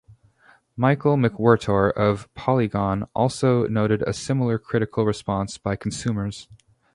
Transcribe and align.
Michael 0.75 1.15
McWhertor 1.15 1.93
of 1.93 2.27
Polygon 2.33 3.07
also 3.13 3.67
noted 3.67 4.01
a 4.01 4.13
similar 4.13 4.57
critical 4.57 5.05
response 5.05 5.59
by 5.59 5.75
consumers. 5.75 6.47